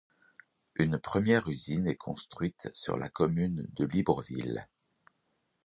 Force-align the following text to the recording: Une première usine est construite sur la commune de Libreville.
Une 0.73 0.97
première 0.97 1.47
usine 1.47 1.85
est 1.85 1.95
construite 1.95 2.71
sur 2.73 2.97
la 2.97 3.07
commune 3.07 3.67
de 3.75 3.85
Libreville. 3.85 4.67